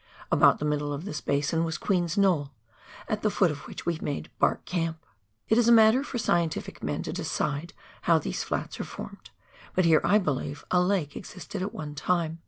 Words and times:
About 0.31 0.57
the 0.57 0.65
middle 0.65 0.91
of 0.91 1.05
this 1.05 1.21
basin 1.21 1.63
was 1.63 1.77
Queen's 1.77 2.17
Knoll, 2.17 2.51
at 3.07 3.21
the 3.21 3.29
foot 3.29 3.51
of 3.51 3.67
which 3.67 3.85
we 3.85 3.99
made" 4.01 4.31
Bark" 4.39 4.65
Camp. 4.65 5.05
It 5.47 5.59
is 5.59 5.67
a 5.67 5.71
matter 5.71 6.03
for 6.03 6.17
scientific 6.17 6.81
men 6.81 7.03
to 7.03 7.13
decide 7.13 7.73
how 8.01 8.17
these 8.17 8.41
flats 8.43 8.79
are 8.79 8.83
formed, 8.83 9.29
but 9.75 9.85
here 9.85 10.01
I 10.03 10.17
believe 10.17 10.65
a 10.71 10.81
lake 10.81 11.15
existed 11.15 11.61
at 11.61 11.71
one 11.71 11.93
time. 11.93 12.39